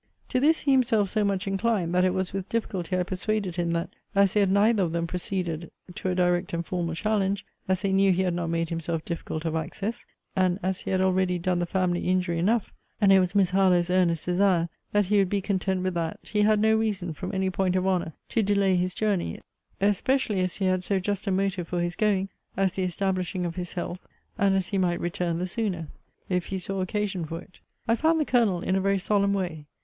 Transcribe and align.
To 0.29 0.39
this 0.39 0.61
he 0.61 0.71
himself 0.71 1.11
so 1.11 1.23
much 1.23 1.45
inclined, 1.45 1.93
that 1.93 2.03
it 2.03 2.11
was 2.15 2.33
with 2.33 2.49
difficulty 2.49 2.97
I 2.97 3.03
persuaded 3.03 3.57
him, 3.57 3.69
that, 3.73 3.91
as 4.15 4.33
they 4.33 4.39
had 4.39 4.49
neither 4.51 4.81
of 4.81 4.93
them 4.93 5.05
proceeded 5.05 5.69
to 5.93 6.09
a 6.09 6.15
direct 6.15 6.53
and 6.53 6.65
formal 6.65 6.95
challenge; 6.95 7.45
as 7.67 7.81
they 7.83 7.93
knew 7.93 8.11
he 8.11 8.23
had 8.23 8.33
not 8.33 8.49
made 8.49 8.69
himself 8.69 9.05
difficult 9.05 9.45
of 9.45 9.55
access; 9.55 10.03
and 10.35 10.57
as 10.63 10.81
he 10.81 10.89
had 10.89 11.01
already 11.01 11.37
done 11.37 11.59
the 11.59 11.67
family 11.67 12.07
injury 12.07 12.39
enough; 12.39 12.73
and 12.99 13.11
it 13.13 13.19
was 13.19 13.35
Miss 13.35 13.51
Harlowe's 13.51 13.91
earnest 13.91 14.25
desire, 14.25 14.69
that 14.91 15.05
he 15.05 15.19
would 15.19 15.29
be 15.29 15.39
content 15.39 15.83
with 15.83 15.93
that; 15.93 16.19
he 16.23 16.41
had 16.41 16.59
no 16.59 16.75
reason, 16.75 17.13
from 17.13 17.31
any 17.31 17.51
point 17.51 17.75
of 17.75 17.85
honour, 17.85 18.13
to 18.29 18.41
delay 18.41 18.75
his 18.75 18.95
journey; 18.95 19.39
especially 19.79 20.39
as 20.39 20.55
he 20.55 20.65
had 20.65 20.83
so 20.83 20.99
just 20.99 21.27
a 21.27 21.31
motive 21.31 21.67
for 21.67 21.79
his 21.79 21.95
going, 21.95 22.27
as 22.57 22.73
the 22.73 22.81
establishing 22.81 23.45
of 23.45 23.53
his 23.55 23.73
health; 23.73 24.07
and 24.35 24.55
as 24.55 24.69
he 24.69 24.79
might 24.79 24.99
return 24.99 25.37
the 25.37 25.45
sooner, 25.45 25.89
if 26.27 26.47
he 26.47 26.57
saw 26.57 26.81
occasion 26.81 27.23
for 27.23 27.39
it. 27.39 27.59
I 27.87 27.95
found 27.95 28.19
the 28.19 28.25
Colonel 28.25 28.61
in 28.61 28.75
a 28.75 28.81
very 28.81 28.97
solemn 28.97 29.33
way. 29.35 29.67